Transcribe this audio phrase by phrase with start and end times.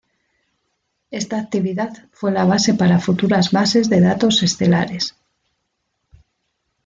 [1.11, 5.15] Esta actividad fue la base para futuras bases de datos estelares.